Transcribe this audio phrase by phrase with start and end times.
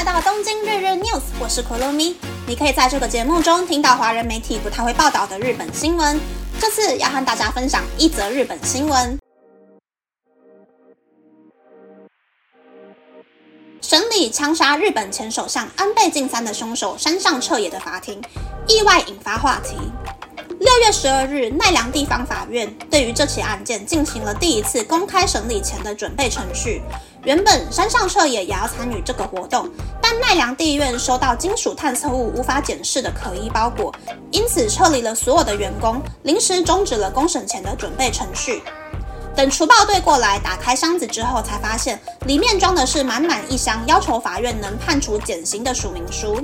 [0.00, 2.16] 来到东京日日 news，我是可乐咪。
[2.46, 6.18] 你可以在这个节目中听到华人媒体不太会报道的日本新闻。
[6.58, 9.18] 这次要和大家分享一则日本新闻：
[13.82, 18.22] 审理枪杀日本前首相安倍晋三的凶手山上彻也的法庭，
[18.66, 19.76] 意外引发话题。
[20.60, 26.80] 六月十二日，奈良地方法院对于这起案件进行了第一次公开审理前的准备程序。
[27.24, 29.68] 原本山上彻也也要参与这个活动，
[30.00, 33.94] 但奈良地院收到金属探测物无法检视的可疑包裹，
[34.30, 38.62] 因此撤离了所有的员工，临时终止了公审前的准备程序。
[39.36, 46.40] 等除暴队过来打开箱子之后，才发现里面装的是满满一箱要求法院能判处减刑的署名书。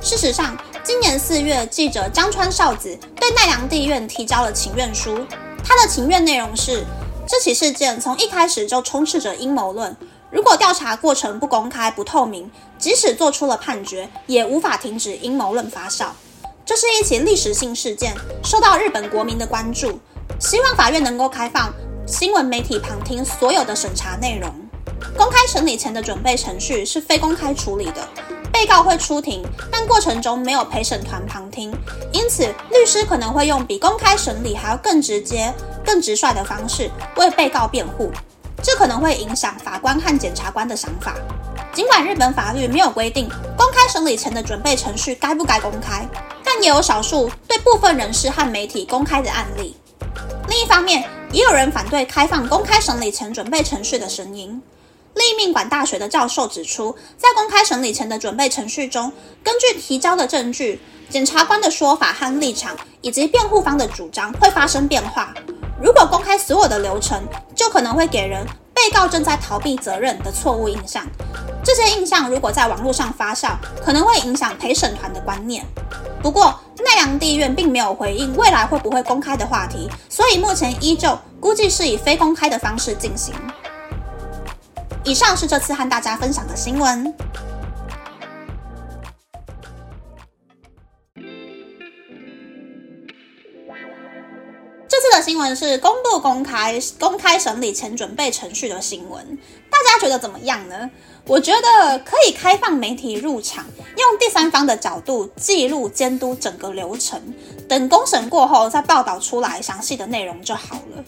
[0.00, 5.26] 事实上，今年四月，记者江川少子对奈良地院提交了请愿书，
[5.62, 6.84] 他的请愿内容是。
[7.26, 9.96] 这起事件从一开始就充斥着阴谋论。
[10.30, 16.08] 如果调查过程不公开、不透明，即使做出了判决，也无法停止阴谋论发酵。
[16.66, 19.98] 这是一起历史性事件，受到日本国民的关注。
[20.38, 21.72] 希望法院能够开放
[22.06, 24.52] 新闻媒体旁听所有的审查内容。
[25.16, 28.06] 公开审理前的准备程序是非公开处理的，
[28.52, 31.72] 被告会出庭，但过程中没有陪审团旁听，
[32.12, 35.54] 因此律师可能会用比公开审理还要更直接。
[35.84, 38.10] 更直率的方式为被告辩护，
[38.62, 41.14] 这可能会影响法官和检察官的想法。
[41.72, 46.08] 尽管日本法律没有规定公开审理前的准备程序该不该公开，
[46.44, 49.76] 但也有少数对部分人士和媒体公开的案例。
[50.48, 54.62] 另一方面，也有人反对开放公开审理前准备程序的声音。
[55.14, 65.32] 立命馆大学的教授指出，在公开审理前的准备程序中，根据提交的证据、检察官的说法和立场，以及辩护方的主张，会发生变化。
[65.80, 67.22] 如果公开所有的流程，
[67.54, 71.04] 就可能会给人被告正在逃避责任的错误印象。
[71.62, 73.52] 这些印象如果在网络上发酵，
[73.84, 75.64] 可能会影响陪审团的观念。
[76.22, 83.34] 不过，奈良地院并没有回应未来会不会公开的话题，所以目前依旧估计是以非公开的方式进行。
[85.02, 87.12] 以上是这次和大家分享的新闻。
[95.24, 99.38] 新闻是公布公开公开审理前准备程序的新闻，
[99.70, 100.90] 大家觉得怎么样呢？
[101.26, 103.64] 我觉得可以开放媒体入场，
[103.96, 107.18] 用第三方的角度记录监督整个流程，
[107.66, 111.02] 等公审过后再报道出来详细的内容就好了。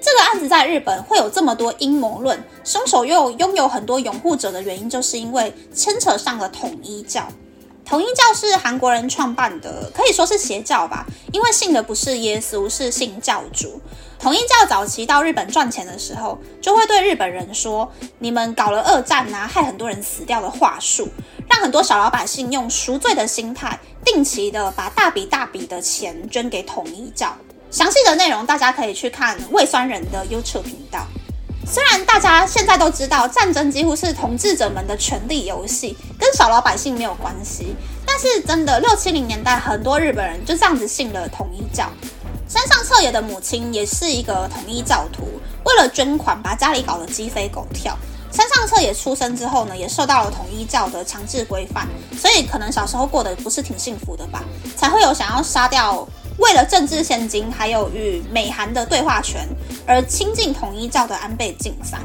[0.00, 7.26] 这个案子在日本会有这么多阴谋论，凶手又拥有很多拥护者的原因，就是因为牵扯上了统一教。
[7.88, 13.80] 统一教是韩国人创办的，可以说是邪教吧，因为信的不是耶稣，是信教主。
[14.18, 17.90] 统一教早期到日本赚钱的时候，就会对日本人说
[18.20, 21.08] ：“你们搞了二战啊，害很多人死掉的话术，
[21.48, 27.34] 让很多小老百姓用赎罪的心态，定期的把大笔大笔的钱捐给统一教。”
[27.70, 31.06] 详细的内容大家可以去看胃酸人的 YouTube 频道。
[31.70, 41.86] 虽然大家现在都知道战争几乎是统治者们的权力游戏，跟小老百姓没有关系，但是真的六七零年代很多日本人就这样子信了统一教。
[42.48, 45.28] 山上彻也的母亲也是一个统一教徒，
[45.66, 47.94] 为了捐款把家里搞得鸡飞狗跳。
[48.32, 51.86] 山上彻也出生之后呢，也受到了统一教的强制规范，
[52.18, 54.42] 所以可能小时候过得不是挺幸福的吧，
[54.74, 56.06] 才会有想要杀掉。
[56.38, 59.46] 为了政治现金，还有与美韩的对话权
[59.86, 62.00] 而亲近统一教的安倍晋三，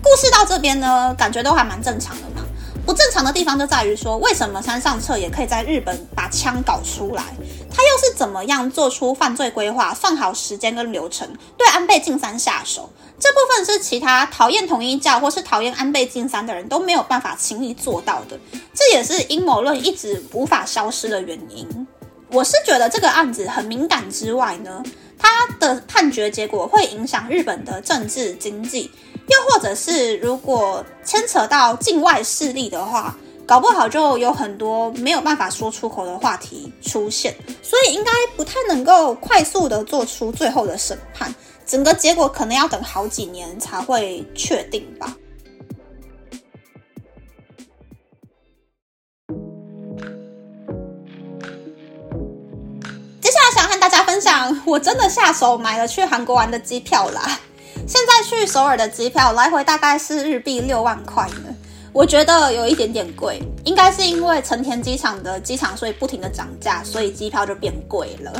[0.00, 2.42] 故事到这边呢，感觉都还蛮正常的嘛。
[2.86, 7.24] 不正常的地方就在于说，为什么山上彻也可以在日本把枪搞出来？
[7.70, 11.26] 他又是怎么样做出犯罪规划、算好时间跟流程，
[11.56, 12.90] 对安倍晋三下手？
[13.18, 18.38] 这部分是其他讨厌统一教或是讨厌安倍晋三的人都没有办法轻易做到的。
[18.74, 21.86] 这也是阴谋论一直无法消失的原因。
[22.34, 24.82] 我是觉得这个案子很敏感之外呢，
[25.16, 28.90] 它的判决结果会影响日本的政治经济，
[29.28, 33.16] 又或者是如果牵扯到境外势力的话，
[33.46, 37.32] 搞不好就有很多没有办法说出口的话题出现，
[37.62, 41.32] 所以应该不太能够快速的做出最后的审判，
[41.64, 45.16] 整个结果可能要等好几年才会确定吧。
[54.24, 57.38] 想，我真的下手买了去韩国玩的机票啦！
[57.86, 61.54] 现在去首尔的机票来回大概是日币六万块呢，
[61.92, 68.32] 我觉得有一点点贵，应该是因为成田机场的机场税不停的涨价，所以机票就变贵了。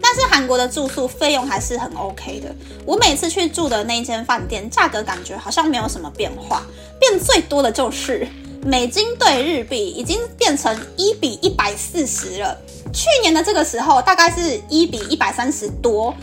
[0.00, 2.54] 但是韩国的住宿费用还是很 OK 的，
[2.86, 6.62] 我每次去住的那一间饭店，价格感觉好像没有什么变化，
[7.00, 8.28] 变最多的就是
[8.64, 12.56] 美金兑日币已经变成一比一百四十了。
[12.94, 16.14] 去年的这个时候大概是一比一百三十多，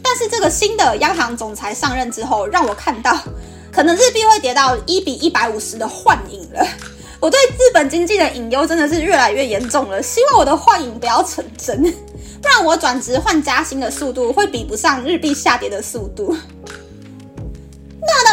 [0.00, 3.18] 但是这个新的央行总裁上任之后，让我看到
[3.72, 6.64] 可能日币会跌到一比一百五十的幻影了。
[7.18, 11.82] 我对日本经济的隐忧真的是越来越严重了，希望我的幻影不要成真，
[12.40, 16.36] 不然我转职换加薪的速度会比不上日币下跌的速度。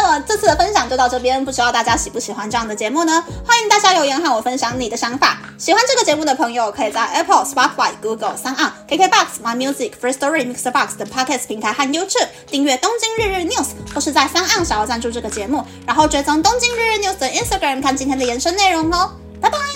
[0.06, 3.24] 么这次的分享就到这边，不知道大家喜不喜欢这样的节目呢？
[3.44, 5.38] 欢迎大家留言和我分享你的想法。
[5.58, 19.10] 喜欢这个节目的朋友，可以在 Apple、Spotify、Google、三 on、KKBox、My Music、Free Story、Mixer Box 等 Podcast 平台和 YouTube 订阅《东京日日 News》，或是在三岸小额赞助这个节目，然后追踪《东京日日 News》的 Instagram 看今天的延伸内容哦。
[19.40, 19.75] 拜拜。